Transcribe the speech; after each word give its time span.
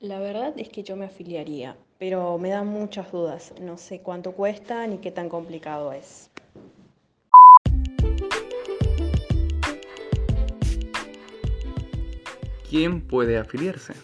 La 0.00 0.20
verdad 0.20 0.54
es 0.56 0.68
que 0.68 0.84
yo 0.84 0.94
me 0.94 1.06
afiliaría, 1.06 1.76
pero 1.98 2.38
me 2.38 2.50
dan 2.50 2.68
muchas 2.68 3.10
dudas. 3.10 3.52
No 3.60 3.76
sé 3.76 4.00
cuánto 4.00 4.30
cuesta 4.30 4.86
ni 4.86 4.98
qué 4.98 5.10
tan 5.10 5.28
complicado 5.28 5.92
es. 5.92 6.30
¿Quién 12.70 13.00
puede 13.08 13.38
afiliarse? 13.38 13.94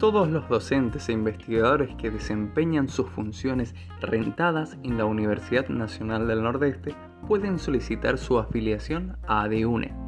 Todos 0.00 0.30
los 0.30 0.48
docentes 0.48 1.10
e 1.10 1.12
investigadores 1.12 1.94
que 1.96 2.10
desempeñan 2.10 2.88
sus 2.88 3.06
funciones 3.10 3.74
rentadas 4.00 4.78
en 4.82 4.96
la 4.96 5.04
Universidad 5.04 5.68
Nacional 5.68 6.26
del 6.26 6.42
Nordeste 6.42 6.96
pueden 7.28 7.58
solicitar 7.58 8.16
su 8.16 8.38
afiliación 8.38 9.18
a 9.28 9.42
ADUNE. 9.42 9.99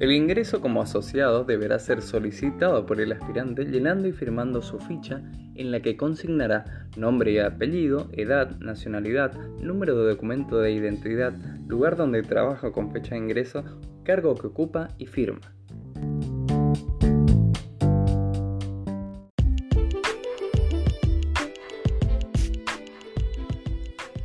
El 0.00 0.12
ingreso 0.12 0.62
como 0.62 0.80
asociado 0.80 1.44
deberá 1.44 1.78
ser 1.78 2.00
solicitado 2.00 2.86
por 2.86 3.02
el 3.02 3.12
aspirante 3.12 3.66
llenando 3.66 4.08
y 4.08 4.12
firmando 4.12 4.62
su 4.62 4.78
ficha 4.78 5.20
en 5.54 5.70
la 5.70 5.80
que 5.80 5.98
consignará 5.98 6.88
nombre 6.96 7.32
y 7.32 7.38
apellido, 7.38 8.08
edad, 8.12 8.58
nacionalidad, 8.60 9.34
número 9.60 9.94
de 9.98 10.08
documento 10.08 10.58
de 10.58 10.72
identidad, 10.72 11.34
lugar 11.68 11.98
donde 11.98 12.22
trabaja 12.22 12.72
con 12.72 12.90
fecha 12.90 13.10
de 13.10 13.18
ingreso, 13.18 13.62
cargo 14.02 14.34
que 14.36 14.46
ocupa 14.46 14.88
y 14.96 15.04
firma. 15.04 15.40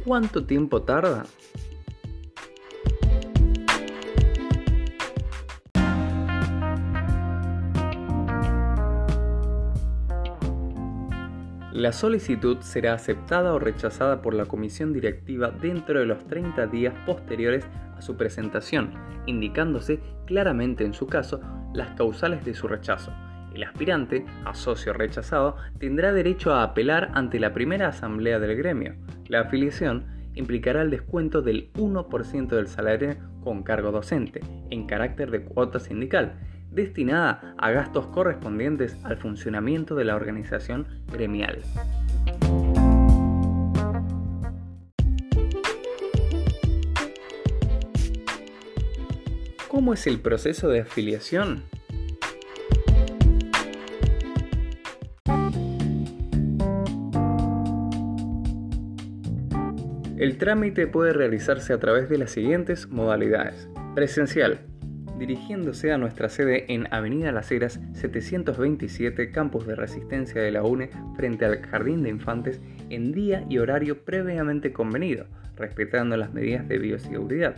¿Cuánto 0.05 0.45
tiempo 0.45 0.83
tarda? 0.83 1.25
La 11.75 11.91
solicitud 11.91 12.59
será 12.61 12.93
aceptada 12.93 13.53
o 13.53 13.59
rechazada 13.59 14.21
por 14.21 14.33
la 14.33 14.45
comisión 14.45 14.93
directiva 14.93 15.51
dentro 15.51 15.99
de 15.99 16.05
los 16.05 16.25
30 16.25 16.67
días 16.67 16.93
posteriores 17.05 17.67
a 17.97 18.01
su 18.01 18.15
presentación, 18.15 18.93
indicándose 19.25 19.99
claramente 20.25 20.85
en 20.85 20.93
su 20.93 21.05
caso 21.05 21.41
las 21.73 21.89
causales 21.97 22.45
de 22.45 22.53
su 22.53 22.69
rechazo. 22.69 23.11
El 23.53 23.61
aspirante, 23.63 24.25
a 24.45 24.55
socio 24.55 24.93
rechazado, 24.93 25.57
tendrá 25.77 26.13
derecho 26.13 26.53
a 26.53 26.63
apelar 26.63 27.11
ante 27.13 27.41
la 27.41 27.51
primera 27.51 27.89
asamblea 27.89 28.39
del 28.39 28.55
gremio. 28.55 28.95
La 29.27 29.41
afiliación 29.41 30.05
implicará 30.33 30.81
el 30.81 30.91
descuento 30.91 31.41
del 31.41 31.73
1% 31.73 32.47
del 32.55 32.67
salario 32.67 33.17
con 33.43 33.63
cargo 33.63 33.91
docente, 33.91 34.39
en 34.69 34.87
carácter 34.87 35.29
de 35.29 35.43
cuota 35.43 35.81
sindical, 35.81 36.39
destinada 36.75 37.55
a 37.57 37.71
gastos 37.71 38.07
correspondientes 38.07 38.97
al 39.03 39.17
funcionamiento 39.17 39.95
de 39.95 40.05
la 40.05 40.15
organización 40.15 40.87
gremial. 41.11 41.61
¿Cómo 49.69 49.93
es 49.93 50.07
el 50.07 50.19
proceso 50.19 50.69
de 50.69 50.81
afiliación? 50.81 51.63
El 60.17 60.37
trámite 60.37 60.87
puede 60.87 61.13
realizarse 61.13 61.73
a 61.73 61.79
través 61.79 62.09
de 62.09 62.17
las 62.17 62.31
siguientes 62.31 62.87
modalidades. 62.87 63.67
Presencial, 63.95 64.61
dirigiéndose 65.17 65.91
a 65.91 65.97
nuestra 65.97 66.29
sede 66.29 66.71
en 66.73 66.93
Avenida 66.93 67.31
Las 67.31 67.51
Heras 67.51 67.79
727, 67.93 69.31
Campus 69.31 69.65
de 69.65 69.75
Resistencia 69.75 70.41
de 70.41 70.51
la 70.51 70.63
UNE, 70.63 70.89
frente 71.15 71.45
al 71.45 71.61
Jardín 71.61 72.03
de 72.03 72.09
Infantes, 72.09 72.59
en 72.89 73.11
día 73.11 73.45
y 73.49 73.57
horario 73.57 74.03
previamente 74.03 74.73
convenido, 74.73 75.25
respetando 75.55 76.17
las 76.17 76.33
medidas 76.33 76.67
de 76.67 76.77
bioseguridad. 76.77 77.55